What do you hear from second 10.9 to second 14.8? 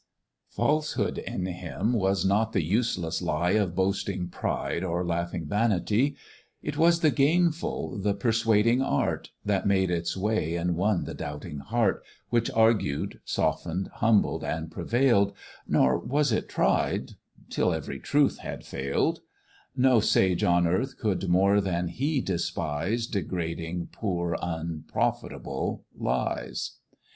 the doubting heart, Which argued, soften'd, humbled, and